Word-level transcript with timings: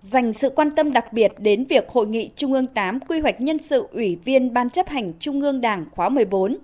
dành 0.00 0.32
sự 0.32 0.50
quan 0.50 0.70
tâm 0.70 0.92
đặc 0.92 1.12
biệt 1.12 1.32
đến 1.38 1.64
việc 1.64 1.88
Hội 1.88 2.06
nghị 2.06 2.30
Trung 2.36 2.52
ương 2.52 2.66
8 2.66 3.00
quy 3.00 3.20
hoạch 3.20 3.40
nhân 3.40 3.58
sự 3.58 3.88
Ủy 3.92 4.16
viên 4.24 4.54
Ban 4.54 4.70
chấp 4.70 4.88
hành 4.88 5.12
Trung 5.18 5.40
ương 5.40 5.60
Đảng 5.60 5.84
khóa 5.90 6.08
14, 6.08 6.56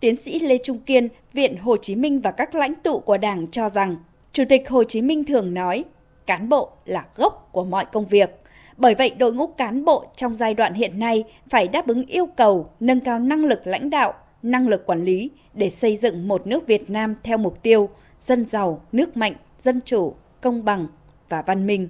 tiến 0.00 0.16
sĩ 0.16 0.38
Lê 0.38 0.58
Trung 0.58 0.78
Kiên, 0.78 1.08
Viện 1.32 1.56
Hồ 1.56 1.76
Chí 1.76 1.96
Minh 1.96 2.20
và 2.20 2.30
các 2.30 2.54
lãnh 2.54 2.74
tụ 2.74 2.98
của 2.98 3.16
Đảng 3.16 3.46
cho 3.46 3.68
rằng, 3.68 3.96
Chủ 4.32 4.44
tịch 4.48 4.68
Hồ 4.68 4.84
Chí 4.84 5.02
Minh 5.02 5.24
thường 5.24 5.54
nói, 5.54 5.84
cán 6.26 6.48
bộ 6.48 6.70
là 6.84 7.04
gốc 7.16 7.48
của 7.52 7.64
mọi 7.64 7.84
công 7.92 8.06
việc. 8.06 8.30
Bởi 8.76 8.94
vậy, 8.94 9.10
đội 9.10 9.32
ngũ 9.32 9.46
cán 9.46 9.84
bộ 9.84 10.04
trong 10.16 10.34
giai 10.34 10.54
đoạn 10.54 10.74
hiện 10.74 10.98
nay 10.98 11.24
phải 11.48 11.68
đáp 11.68 11.86
ứng 11.86 12.06
yêu 12.06 12.26
cầu 12.26 12.70
nâng 12.80 13.00
cao 13.00 13.18
năng 13.18 13.44
lực 13.44 13.66
lãnh 13.66 13.90
đạo, 13.90 14.14
năng 14.42 14.68
lực 14.68 14.86
quản 14.86 15.04
lý 15.04 15.30
để 15.54 15.70
xây 15.70 15.96
dựng 15.96 16.28
một 16.28 16.46
nước 16.46 16.66
Việt 16.66 16.90
Nam 16.90 17.14
theo 17.22 17.38
mục 17.38 17.62
tiêu 17.62 17.88
dân 18.20 18.44
giàu, 18.44 18.80
nước 18.92 19.16
mạnh, 19.16 19.34
dân 19.58 19.80
chủ, 19.84 20.14
công 20.40 20.64
bằng 20.64 20.86
và 21.28 21.42
văn 21.42 21.66
minh. 21.66 21.88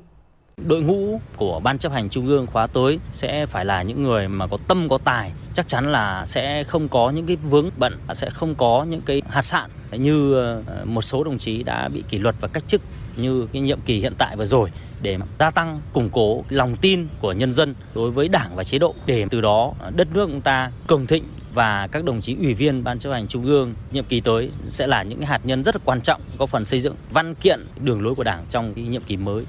Đội 0.56 0.82
ngũ 0.82 1.20
của 1.36 1.60
Ban 1.60 1.78
chấp 1.78 1.92
hành 1.92 2.10
Trung 2.10 2.26
ương 2.26 2.46
khóa 2.46 2.66
tới 2.66 2.98
sẽ 3.12 3.46
phải 3.46 3.64
là 3.64 3.82
những 3.82 4.02
người 4.02 4.28
mà 4.28 4.46
có 4.46 4.58
tâm 4.68 4.88
có 4.88 4.98
tài, 4.98 5.32
chắc 5.54 5.68
chắn 5.68 5.92
là 5.92 6.26
sẽ 6.26 6.64
không 6.64 6.88
có 6.88 7.10
những 7.10 7.26
cái 7.26 7.36
vướng 7.36 7.70
bận, 7.76 7.98
sẽ 8.14 8.30
không 8.30 8.54
có 8.54 8.86
những 8.88 9.00
cái 9.00 9.22
hạt 9.28 9.42
sạn 9.42 9.70
như 9.90 10.34
ờ, 10.34 10.62
một 10.84 11.02
số 11.02 11.24
đồng 11.24 11.38
chí 11.38 11.62
đã 11.62 11.88
bị 11.88 12.02
kỷ 12.08 12.18
luật 12.18 12.34
và 12.40 12.48
cách 12.48 12.64
chức 12.66 12.82
như 13.16 13.46
cái 13.52 13.62
nhiệm 13.62 13.80
kỳ 13.80 13.98
hiện 13.98 14.12
tại 14.18 14.36
vừa 14.36 14.44
rồi 14.44 14.70
để 15.02 15.18
gia 15.38 15.50
tăng 15.50 15.80
củng 15.92 16.10
cố 16.12 16.44
lòng 16.48 16.76
tin 16.76 17.06
của 17.20 17.32
nhân 17.32 17.52
dân 17.52 17.74
đối 17.94 18.10
với 18.10 18.28
đảng 18.28 18.56
và 18.56 18.64
chế 18.64 18.78
độ. 18.78 18.94
Để 19.06 19.26
từ 19.30 19.40
đó 19.40 19.72
ờ, 19.80 19.90
đất 19.96 20.08
nước 20.14 20.28
chúng 20.30 20.40
ta 20.40 20.70
cường 20.86 21.06
thịnh 21.06 21.24
và 21.54 21.88
các 21.92 22.04
đồng 22.04 22.20
chí 22.20 22.36
ủy 22.36 22.54
viên 22.54 22.84
ban 22.84 22.98
chấp 22.98 23.12
hành 23.12 23.28
trung 23.28 23.46
ương 23.46 23.74
nhiệm 23.92 24.04
kỳ 24.04 24.20
tới 24.20 24.50
sẽ 24.68 24.86
là 24.86 25.02
những 25.02 25.20
hạt 25.20 25.40
nhân 25.44 25.64
rất 25.64 25.74
là 25.74 25.80
quan 25.84 26.00
trọng 26.00 26.20
góp 26.38 26.48
phần 26.50 26.64
xây 26.64 26.80
dựng 26.80 26.94
văn 27.10 27.34
kiện 27.34 27.66
đường 27.80 28.02
lối 28.02 28.14
của 28.14 28.24
đảng 28.24 28.46
trong 28.50 28.74
cái 28.74 28.84
nhiệm 28.84 29.02
kỳ 29.02 29.16
mới 29.16 29.44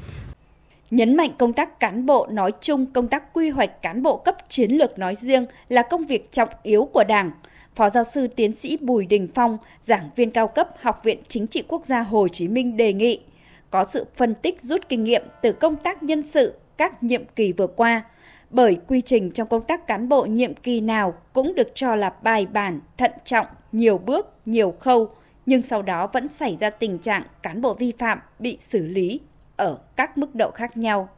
nhấn 0.92 1.18
mạnh 1.18 1.32
công 1.38 1.54
tác 1.54 1.80
cán 1.80 2.06
bộ 2.06 2.28
nói 2.32 2.52
chung, 2.62 2.86
công 2.86 3.08
tác 3.08 3.34
quy 3.34 3.50
hoạch 3.50 3.82
cán 3.82 4.04
bộ 4.04 4.18
cấp 4.18 4.36
chiến 4.50 4.72
lược 4.72 5.00
nói 5.00 5.16
riêng 5.16 5.46
là 5.70 5.82
công 5.82 6.06
việc 6.06 6.32
trọng 6.32 6.50
yếu 6.64 6.86
của 6.86 7.04
Đảng. 7.04 7.32
Phó 7.76 7.90
giáo 7.90 8.04
sư 8.04 8.28
tiến 8.28 8.56
sĩ 8.56 8.78
Bùi 8.78 9.06
Đình 9.06 9.28
Phong, 9.36 9.58
giảng 9.82 10.10
viên 10.16 10.32
cao 10.32 10.48
cấp 10.48 10.70
Học 10.82 11.02
viện 11.04 11.20
Chính 11.28 11.48
trị 11.48 11.64
Quốc 11.68 11.86
gia 11.86 12.02
Hồ 12.02 12.28
Chí 12.28 12.48
Minh 12.48 12.78
đề 12.78 12.94
nghị 12.94 13.20
có 13.70 13.84
sự 13.84 14.06
phân 14.16 14.36
tích 14.36 14.62
rút 14.62 14.90
kinh 14.90 15.04
nghiệm 15.04 15.24
từ 15.42 15.52
công 15.52 15.76
tác 15.76 16.04
nhân 16.04 16.22
sự 16.22 16.54
các 16.78 17.04
nhiệm 17.04 17.26
kỳ 17.36 17.52
vừa 17.52 17.68
qua, 17.68 18.04
bởi 18.50 18.78
quy 18.88 19.02
trình 19.02 19.32
trong 19.32 19.48
công 19.48 19.62
tác 19.62 19.88
cán 19.88 20.10
bộ 20.10 20.26
nhiệm 20.26 20.54
kỳ 20.54 20.82
nào 20.82 21.14
cũng 21.34 21.56
được 21.56 21.68
cho 21.76 21.96
là 21.96 22.14
bài 22.22 22.46
bản, 22.46 22.80
thận 22.98 23.12
trọng, 23.24 23.48
nhiều 23.72 23.98
bước, 23.98 24.34
nhiều 24.46 24.74
khâu, 24.80 25.10
nhưng 25.46 25.62
sau 25.62 25.82
đó 25.82 26.08
vẫn 26.14 26.28
xảy 26.28 26.58
ra 26.60 26.70
tình 26.70 27.00
trạng 27.00 27.24
cán 27.44 27.62
bộ 27.62 27.74
vi 27.74 27.94
phạm 27.98 28.20
bị 28.40 28.58
xử 28.60 28.88
lý 28.88 29.20
ở 29.56 29.78
các 29.96 30.18
mức 30.18 30.36
độ 30.36 30.52
khác 30.52 30.78
nhau. 30.78 31.10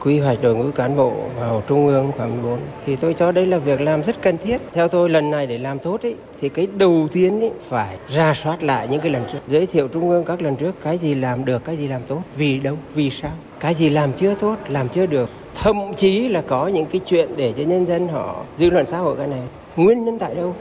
Quy 0.00 0.18
hoạch 0.18 0.42
đội 0.42 0.54
ngũ 0.54 0.70
cán 0.70 0.96
bộ 0.96 1.12
vào 1.38 1.62
trung 1.66 1.86
ương 1.86 2.12
khoảng 2.16 2.42
14 2.42 2.58
thì 2.84 2.96
tôi 2.96 3.14
cho 3.14 3.32
đây 3.32 3.46
là 3.46 3.58
việc 3.58 3.80
làm 3.80 4.02
rất 4.02 4.22
cần 4.22 4.38
thiết. 4.38 4.60
Theo 4.72 4.88
tôi 4.88 5.08
lần 5.08 5.30
này 5.30 5.46
để 5.46 5.58
làm 5.58 5.78
tốt 5.78 6.02
ấy, 6.02 6.14
thì 6.40 6.48
cái 6.48 6.68
đầu 6.76 7.08
tiên 7.12 7.40
ấy, 7.40 7.50
phải 7.60 7.96
ra 8.08 8.34
soát 8.34 8.62
lại 8.62 8.88
những 8.88 9.00
cái 9.00 9.10
lần 9.10 9.24
trước, 9.32 9.38
giới 9.48 9.66
thiệu 9.66 9.88
trung 9.88 10.10
ương 10.10 10.24
các 10.24 10.42
lần 10.42 10.56
trước 10.56 10.74
cái 10.82 10.98
gì 10.98 11.14
làm 11.14 11.44
được, 11.44 11.64
cái 11.64 11.76
gì 11.76 11.88
làm 11.88 12.02
tốt, 12.08 12.22
vì 12.36 12.60
đâu, 12.60 12.76
vì 12.94 13.10
sao, 13.10 13.30
cái 13.60 13.74
gì 13.74 13.88
làm 13.88 14.12
chưa 14.12 14.34
tốt, 14.34 14.56
làm 14.68 14.88
chưa 14.88 15.06
được. 15.06 15.30
Thậm 15.54 15.76
chí 15.96 16.28
là 16.28 16.42
có 16.42 16.66
những 16.66 16.86
cái 16.86 17.00
chuyện 17.06 17.36
để 17.36 17.52
cho 17.56 17.62
nhân 17.62 17.86
dân 17.86 18.08
họ 18.08 18.44
dư 18.54 18.70
luận 18.70 18.86
xã 18.86 18.98
hội 18.98 19.16
cái 19.16 19.26
này 19.26 19.40
nguyên 19.76 20.04
nhân 20.04 20.18
tại 20.18 20.34
đâu 20.34 20.54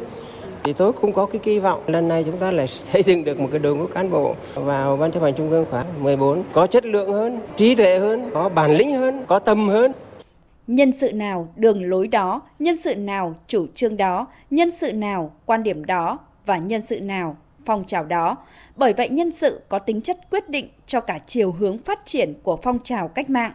thì 0.64 0.74
tôi 0.74 0.94
cũng 0.94 1.14
có 1.14 1.26
cái 1.26 1.40
kỳ 1.44 1.60
vọng 1.60 1.84
lần 1.88 2.08
này 2.08 2.24
chúng 2.24 2.38
ta 2.38 2.52
lại 2.52 2.68
xây 2.92 3.04
dựng 3.04 3.24
được 3.24 3.40
một 3.40 3.48
cái 3.52 3.60
đội 3.60 3.76
ngũ 3.76 3.88
cán 3.88 4.12
bộ 4.12 4.36
vào 4.56 4.98
ban 4.98 5.12
chấp 5.12 5.24
hành 5.24 5.34
trung 5.34 5.50
ương 5.50 5.66
khóa 5.70 5.86
14 6.00 6.44
có 6.54 6.68
chất 6.68 6.86
lượng 6.86 7.14
hơn, 7.14 7.40
trí 7.56 7.76
tuệ 7.76 8.00
hơn, 8.00 8.30
có 8.34 8.50
bản 8.50 8.72
lĩnh 8.72 8.96
hơn, 8.96 9.26
có 9.28 9.40
tâm 9.40 9.70
hơn. 9.70 9.92
Nhân 10.68 10.92
sự 10.92 11.12
nào 11.12 11.48
đường 11.56 11.90
lối 11.90 12.08
đó, 12.08 12.42
nhân 12.60 12.78
sự 12.78 12.96
nào 12.96 13.36
chủ 13.48 13.68
trương 13.76 13.98
đó, 13.98 14.28
nhân 14.50 14.72
sự 14.72 14.94
nào 14.94 15.32
quan 15.46 15.64
điểm 15.64 15.86
đó 15.86 16.20
và 16.46 16.58
nhân 16.58 16.82
sự 16.82 17.02
nào 17.02 17.38
phong 17.66 17.84
trào 17.86 18.06
đó. 18.06 18.38
Bởi 18.76 18.94
vậy 18.94 19.10
nhân 19.10 19.32
sự 19.32 19.62
có 19.70 19.80
tính 19.80 20.02
chất 20.02 20.18
quyết 20.32 20.50
định 20.50 20.68
cho 20.86 21.02
cả 21.02 21.20
chiều 21.26 21.52
hướng 21.52 21.78
phát 21.78 22.06
triển 22.06 22.34
của 22.44 22.58
phong 22.64 22.80
trào 22.84 23.08
cách 23.08 23.30
mạng. 23.30 23.52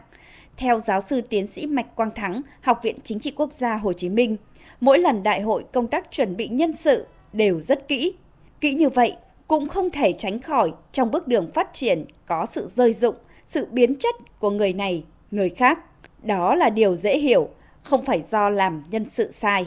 Theo 0.57 0.79
giáo 0.79 1.01
sư 1.01 1.21
tiến 1.21 1.47
sĩ 1.47 1.67
Mạch 1.67 1.97
Quang 1.97 2.11
Thắng, 2.11 2.43
Học 2.61 2.81
viện 2.83 2.97
Chính 3.05 3.19
trị 3.19 3.33
Quốc 3.37 3.53
gia 3.53 3.77
Hồ 3.77 3.93
Chí 3.93 4.09
Minh, 4.09 4.37
mỗi 4.81 4.99
lần 4.99 5.23
đại 5.23 5.41
hội 5.41 5.65
công 5.73 5.87
tác 5.87 6.11
chuẩn 6.11 6.37
bị 6.37 6.49
nhân 6.49 6.73
sự 6.73 7.07
đều 7.33 7.61
rất 7.61 7.89
kỹ. 7.89 8.15
Kỹ 8.61 8.75
như 8.75 8.89
vậy 8.89 9.17
cũng 9.49 9.69
không 9.69 9.91
thể 9.91 10.13
tránh 10.13 10.41
khỏi 10.41 10.73
trong 10.93 11.11
bước 11.11 11.29
đường 11.29 11.51
phát 11.55 11.69
triển 11.73 12.05
có 12.27 12.47
sự 12.51 12.71
rơi 12.75 12.93
dụng, 12.93 13.15
sự 13.47 13.67
biến 13.71 13.95
chất 13.95 14.15
của 14.39 14.51
người 14.51 14.73
này, 14.73 15.05
người 15.31 15.49
khác. 15.49 15.79
Đó 16.23 16.55
là 16.55 16.71
điều 16.71 16.97
dễ 16.97 17.19
hiểu, 17.19 17.49
không 17.83 18.05
phải 18.05 18.23
do 18.31 18.49
làm 18.49 18.83
nhân 18.91 19.05
sự 19.11 19.33
sai. 19.33 19.67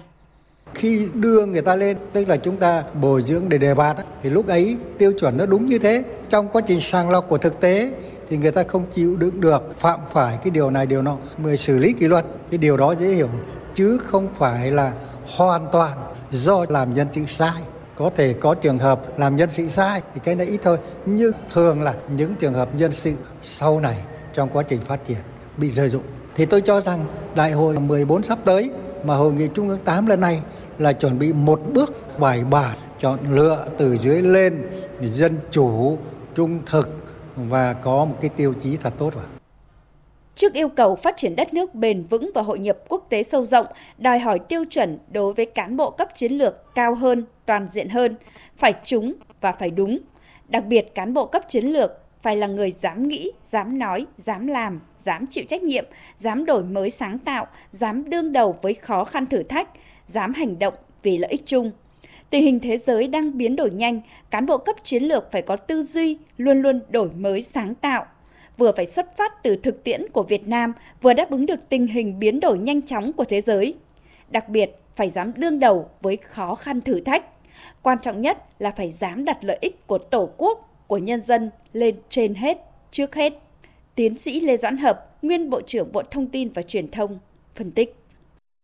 Khi 0.74 1.08
đưa 1.14 1.46
người 1.46 1.62
ta 1.62 1.76
lên, 1.76 1.98
tức 2.14 2.28
là 2.28 2.38
chúng 2.38 2.58
ta 2.58 2.84
bồi 3.02 3.22
dưỡng 3.22 3.50
để 3.50 3.58
đề 3.58 3.74
bạt, 3.74 3.98
thì 4.24 4.30
lúc 4.30 4.48
ấy 4.48 4.76
tiêu 4.98 5.12
chuẩn 5.20 5.38
nó 5.38 5.46
đúng 5.46 5.66
như 5.66 5.80
thế. 5.80 6.04
Trong 6.30 6.48
quá 6.48 6.62
trình 6.68 6.82
sàng 6.82 7.09
lọc 7.09 7.30
của 7.30 7.38
thực 7.38 7.59
tế 7.59 7.92
thì 8.30 8.38
người 8.38 8.52
ta 8.52 8.64
không 8.64 8.84
chịu 8.96 9.16
đựng 9.16 9.42
được 9.42 9.78
phạm 9.78 10.00
phải 10.12 10.38
cái 10.44 10.52
điều 10.52 10.70
này 10.70 10.86
điều 10.86 11.02
nọ 11.02 11.18
mới 11.38 11.58
xử 11.58 11.78
lý 11.78 11.94
kỷ 11.94 12.08
luật 12.08 12.26
cái 12.52 12.58
điều 12.58 12.78
đó 12.78 12.96
dễ 12.96 13.08
hiểu 13.08 13.30
chứ 13.75 13.97
không 13.97 14.28
phải 14.35 14.72
là 14.72 14.94
hoàn 15.38 15.68
toàn 15.72 15.97
do 16.31 16.66
làm 16.69 16.94
nhân 16.94 17.07
sự 17.12 17.25
sai 17.28 17.62
có 17.97 18.09
thể 18.16 18.34
có 18.34 18.53
trường 18.53 18.80
hợp 18.80 19.19
làm 19.19 19.35
nhân 19.35 19.50
sự 19.52 19.69
sai 19.69 20.02
thì 20.13 20.22
cái 20.24 20.35
này 20.35 20.47
ít 20.47 20.59
thôi, 20.63 20.78
nhưng 21.06 21.31
thường 21.53 21.81
là 21.81 21.94
những 22.16 22.35
trường 22.35 22.53
hợp 22.53 22.75
nhân 22.75 22.91
sự 22.91 23.13
sau 23.44 23.79
này 23.79 23.97
trong 24.34 24.50
quá 24.50 24.63
trình 24.63 24.81
phát 24.81 25.06
triển 25.06 25.18
bị 25.58 25.72
rơi 25.72 25.90
dụng 25.90 26.03
thì 26.35 26.46
tôi 26.46 26.62
cho 26.62 26.81
rằng 26.81 27.06
đại 27.35 27.52
hội 27.52 27.79
14 27.79 28.24
sắp 28.24 28.40
tới 28.46 28.72
mà 29.03 29.16
hội 29.16 29.34
nghị 29.34 29.47
trung 29.47 29.69
ương 29.69 29.79
8 29.85 30.06
lần 30.06 30.19
này 30.19 30.41
là 30.78 30.94
chuẩn 30.94 31.19
bị 31.19 31.34
một 31.34 31.62
bước 31.74 31.94
bài 32.19 32.44
bản, 32.44 32.78
chọn 33.00 33.19
lựa 33.31 33.66
từ 33.78 33.97
dưới 33.97 34.22
lên 34.22 34.69
dân 35.02 35.38
chủ 35.52 35.97
trung 36.35 36.59
thực 36.66 36.90
và 37.35 37.74
có 37.74 38.06
một 38.06 38.16
cái 38.22 38.29
tiêu 38.29 38.53
chí 38.63 38.78
thật 38.78 38.94
tốt 38.97 39.16
vào. 39.16 39.39
Trước 40.40 40.54
yêu 40.54 40.70
cầu 40.70 40.96
phát 40.96 41.18
triển 41.18 41.36
đất 41.36 41.54
nước 41.54 41.76
bền 41.76 42.04
vững 42.10 42.32
và 42.36 42.42
hội 42.42 42.60
nhập 42.60 42.78
quốc 42.88 43.06
tế 43.10 43.24
sâu 43.24 43.46
rộng, 43.46 43.66
đòi 43.98 44.20
hỏi 44.20 44.40
tiêu 44.40 44.64
chuẩn 44.70 44.98
đối 45.12 45.34
với 45.34 45.46
cán 45.46 45.78
bộ 45.78 45.90
cấp 45.90 46.08
chiến 46.16 46.34
lược 46.34 46.76
cao 46.76 46.96
hơn, 46.96 47.26
toàn 47.46 47.68
diện 47.68 47.90
hơn, 47.90 48.16
phải 48.58 48.74
trúng 48.84 49.14
và 49.42 49.52
phải 49.52 49.72
đúng. 49.72 50.00
Đặc 50.48 50.66
biệt 50.66 50.96
cán 50.96 51.14
bộ 51.14 51.26
cấp 51.26 51.42
chiến 51.48 51.66
lược 51.66 51.92
phải 52.22 52.38
là 52.38 52.48
người 52.48 52.72
dám 52.72 53.08
nghĩ, 53.08 53.32
dám 53.46 53.80
nói, 53.80 54.06
dám 54.18 54.48
làm, 54.48 54.82
dám 55.00 55.28
chịu 55.28 55.44
trách 55.48 55.64
nhiệm, 55.64 55.86
dám 56.18 56.46
đổi 56.46 56.64
mới 56.64 56.90
sáng 56.90 57.20
tạo, 57.20 57.48
dám 57.72 58.10
đương 58.10 58.32
đầu 58.32 58.56
với 58.62 58.74
khó 58.74 59.04
khăn 59.04 59.26
thử 59.26 59.44
thách, 59.44 59.70
dám 60.08 60.34
hành 60.34 60.60
động 60.60 60.74
vì 61.04 61.18
lợi 61.18 61.32
ích 61.32 61.46
chung. 61.46 61.72
Tình 62.30 62.44
hình 62.44 62.60
thế 62.60 62.78
giới 62.78 63.08
đang 63.08 63.38
biến 63.38 63.56
đổi 63.56 63.70
nhanh, 63.70 64.02
cán 64.32 64.46
bộ 64.46 64.58
cấp 64.58 64.76
chiến 64.84 65.04
lược 65.04 65.32
phải 65.32 65.42
có 65.42 65.56
tư 65.56 65.84
duy 65.84 66.18
luôn 66.38 66.62
luôn 66.62 66.80
đổi 66.90 67.10
mới 67.12 67.42
sáng 67.42 67.76
tạo, 67.76 68.06
vừa 68.59 68.72
phải 68.72 68.86
xuất 68.86 69.18
phát 69.18 69.44
từ 69.44 69.56
thực 69.56 69.84
tiễn 69.84 70.02
của 70.14 70.24
Việt 70.24 70.47
Nam, 70.47 70.74
vừa 71.02 71.14
đáp 71.14 71.30
ứng 71.30 71.46
được 71.46 71.70
tình 71.70 71.88
hình 71.88 72.20
biến 72.20 72.40
đổi 72.40 72.58
nhanh 72.58 72.81
chóng 72.81 73.14
của 73.14 73.24
thế 73.24 73.42
giới. 73.42 73.75
Đặc 74.30 74.50
biệt, 74.50 74.72
phải 74.96 75.09
dám 75.09 75.34
đương 75.36 75.59
đầu 75.59 75.90
với 76.02 76.18
khó 76.18 76.56
khăn 76.56 76.81
thử 76.81 77.00
thách. 77.00 77.25
Quan 77.81 77.97
trọng 78.02 78.22
nhất 78.22 78.38
là 78.59 78.72
phải 78.72 78.92
dám 78.92 79.25
đặt 79.25 79.38
lợi 79.42 79.58
ích 79.62 79.88
của 79.88 79.97
Tổ 79.97 80.30
quốc, 80.38 80.86
của 80.88 80.97
nhân 80.97 81.22
dân 81.22 81.50
lên 81.74 81.96
trên 82.09 82.36
hết, 82.36 82.58
trước 82.92 83.16
hết. 83.16 83.34
Tiến 83.96 84.18
sĩ 84.18 84.40
Lê 84.40 84.58
Doãn 84.58 84.78
Hợp, 84.78 85.18
nguyên 85.22 85.50
Bộ 85.50 85.62
trưởng 85.62 85.91
Bộ 85.91 86.03
Thông 86.12 86.28
tin 86.28 86.50
và 86.53 86.62
Truyền 86.62 86.91
thông, 86.91 87.20
phân 87.56 87.72
tích. 87.72 87.96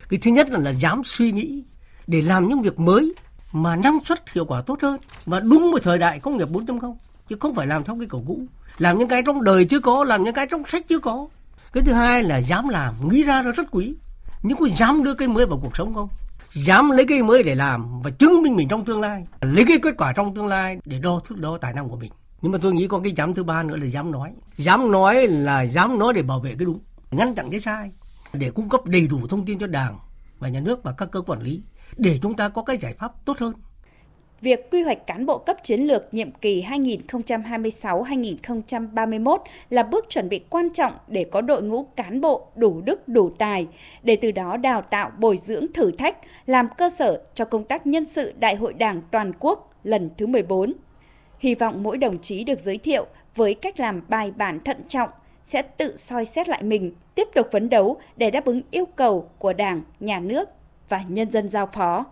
Cái 0.08 0.20
thứ 0.22 0.30
nhất 0.30 0.50
là, 0.50 0.58
là 0.58 0.72
dám 0.72 1.02
suy 1.04 1.32
nghĩ 1.32 1.64
để 2.06 2.22
làm 2.22 2.48
những 2.48 2.62
việc 2.62 2.78
mới 2.78 3.14
mà 3.52 3.76
năng 3.76 3.98
suất 4.04 4.30
hiệu 4.32 4.44
quả 4.44 4.62
tốt 4.66 4.82
hơn 4.82 5.00
và 5.26 5.40
đúng 5.40 5.70
một 5.70 5.82
thời 5.82 5.98
đại 5.98 6.20
công 6.20 6.36
nghiệp 6.36 6.48
4.0 6.48 6.94
chứ 7.28 7.36
không 7.40 7.54
phải 7.54 7.66
làm 7.66 7.84
theo 7.84 7.96
cái 7.98 8.08
cổ 8.08 8.22
cũ. 8.26 8.40
Làm 8.78 8.98
những 8.98 9.08
cái 9.08 9.22
trong 9.22 9.44
đời 9.44 9.64
chưa 9.64 9.80
có, 9.80 10.04
làm 10.04 10.24
những 10.24 10.34
cái 10.34 10.46
trong 10.46 10.62
sách 10.68 10.88
chưa 10.88 10.98
có. 10.98 11.28
Cái 11.72 11.82
thứ 11.82 11.92
hai 11.92 12.22
là 12.22 12.36
dám 12.36 12.68
làm, 12.68 13.08
nghĩ 13.08 13.22
ra 13.22 13.42
nó 13.42 13.52
rất 13.52 13.66
quý. 13.70 13.94
Nhưng 14.42 14.58
có 14.58 14.68
dám 14.76 15.04
đưa 15.04 15.14
cái 15.14 15.28
mới 15.28 15.46
vào 15.46 15.58
cuộc 15.62 15.76
sống 15.76 15.94
không? 15.94 16.08
Dám 16.52 16.90
lấy 16.90 17.06
cái 17.06 17.22
mới 17.22 17.42
để 17.42 17.54
làm 17.54 18.02
và 18.02 18.10
chứng 18.10 18.42
minh 18.42 18.56
mình 18.56 18.68
trong 18.68 18.84
tương 18.84 19.00
lai. 19.00 19.26
Lấy 19.40 19.64
cái 19.68 19.78
kết 19.82 19.94
quả 19.98 20.12
trong 20.12 20.34
tương 20.34 20.46
lai 20.46 20.78
để 20.84 20.98
đo 20.98 21.20
thước 21.24 21.40
đo 21.40 21.58
tài 21.58 21.72
năng 21.72 21.88
của 21.88 21.96
mình. 21.96 22.12
Nhưng 22.42 22.52
mà 22.52 22.58
tôi 22.62 22.72
nghĩ 22.72 22.88
có 22.88 23.00
cái 23.04 23.12
dám 23.16 23.34
thứ 23.34 23.44
ba 23.44 23.62
nữa 23.62 23.76
là 23.76 23.86
dám 23.86 24.10
nói. 24.10 24.32
Dám 24.56 24.90
nói 24.90 25.26
là 25.26 25.62
dám 25.62 25.98
nói 25.98 26.12
để 26.12 26.22
bảo 26.22 26.40
vệ 26.40 26.54
cái 26.58 26.64
đúng. 26.64 26.80
Ngăn 27.10 27.34
chặn 27.34 27.50
cái 27.50 27.60
sai. 27.60 27.90
Để 28.32 28.50
cung 28.50 28.68
cấp 28.68 28.80
đầy 28.86 29.06
đủ 29.06 29.26
thông 29.26 29.44
tin 29.44 29.58
cho 29.58 29.66
đảng 29.66 29.98
và 30.38 30.48
nhà 30.48 30.60
nước 30.60 30.82
và 30.82 30.92
các 30.92 31.10
cơ 31.10 31.20
quản 31.20 31.40
lý. 31.42 31.62
Để 31.96 32.18
chúng 32.22 32.34
ta 32.34 32.48
có 32.48 32.62
cái 32.62 32.78
giải 32.78 32.94
pháp 32.98 33.12
tốt 33.24 33.38
hơn. 33.38 33.52
Việc 34.46 34.70
quy 34.70 34.82
hoạch 34.82 35.06
cán 35.06 35.26
bộ 35.26 35.38
cấp 35.38 35.56
chiến 35.62 35.80
lược 35.80 36.14
nhiệm 36.14 36.30
kỳ 36.30 36.62
2026-2031 36.62 39.38
là 39.70 39.82
bước 39.82 40.06
chuẩn 40.08 40.28
bị 40.28 40.40
quan 40.50 40.70
trọng 40.70 40.92
để 41.08 41.24
có 41.24 41.40
đội 41.40 41.62
ngũ 41.62 41.82
cán 41.82 42.20
bộ 42.20 42.46
đủ 42.56 42.80
đức 42.80 43.08
đủ 43.08 43.30
tài, 43.38 43.66
để 44.02 44.16
từ 44.16 44.32
đó 44.32 44.56
đào 44.56 44.82
tạo 44.82 45.10
bồi 45.18 45.36
dưỡng 45.36 45.72
thử 45.72 45.90
thách, 45.90 46.18
làm 46.46 46.68
cơ 46.78 46.90
sở 46.90 47.22
cho 47.34 47.44
công 47.44 47.64
tác 47.64 47.86
nhân 47.86 48.06
sự 48.06 48.32
Đại 48.38 48.56
hội 48.56 48.72
Đảng 48.72 49.02
toàn 49.10 49.32
quốc 49.40 49.74
lần 49.84 50.10
thứ 50.18 50.26
14. 50.26 50.72
Hy 51.38 51.54
vọng 51.54 51.82
mỗi 51.82 51.98
đồng 51.98 52.18
chí 52.18 52.44
được 52.44 52.60
giới 52.60 52.78
thiệu 52.78 53.06
với 53.34 53.54
cách 53.54 53.80
làm 53.80 54.02
bài 54.08 54.32
bản 54.36 54.60
thận 54.64 54.76
trọng, 54.88 55.10
sẽ 55.44 55.62
tự 55.62 55.96
soi 55.96 56.24
xét 56.24 56.48
lại 56.48 56.62
mình, 56.62 56.92
tiếp 57.14 57.28
tục 57.34 57.48
phấn 57.52 57.68
đấu 57.68 57.96
để 58.16 58.30
đáp 58.30 58.44
ứng 58.44 58.62
yêu 58.70 58.84
cầu 58.96 59.28
của 59.38 59.52
Đảng, 59.52 59.82
Nhà 60.00 60.20
nước 60.20 60.48
và 60.88 61.04
nhân 61.08 61.30
dân 61.30 61.48
giao 61.48 61.68
phó. 61.72 62.04